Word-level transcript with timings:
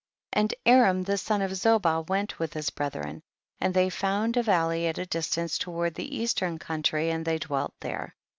38. 0.33 0.41
And 0.41 0.53
Aram 0.79 1.03
the 1.03 1.15
son 1.19 1.43
of 1.43 1.51
Zoba 1.51 2.01
went 2.09 2.39
with 2.39 2.55
his 2.55 2.71
brethren, 2.71 3.21
and 3.59 3.71
they 3.71 3.91
found 3.91 4.35
a 4.35 4.41
valley 4.41 4.87
at 4.87 4.97
a 4.97 5.05
distance 5.05 5.59
toward 5.59 5.93
the 5.93 6.17
eastern 6.17 6.57
country 6.57 7.11
and 7.11 7.23
they 7.23 7.37
dwelt 7.37 7.75
there. 7.81 8.15